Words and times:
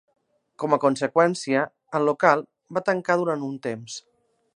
Com 0.61 0.71
a 0.77 0.79
conseqüència, 0.85 1.65
el 1.99 2.09
local, 2.11 2.41
va 2.79 2.83
tancar 2.89 3.19
durant 3.21 3.45
un 3.49 3.61
temps. 3.67 3.99